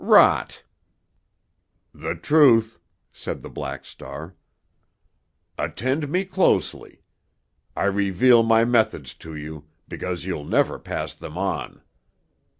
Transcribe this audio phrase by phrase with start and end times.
[0.03, 0.63] "Rot!"
[1.93, 2.79] "The truth,"
[3.13, 4.33] said the Black Star.
[5.59, 7.03] "Attend me closely.
[7.75, 11.83] I reveal my methods to you, because you'll never pass them on.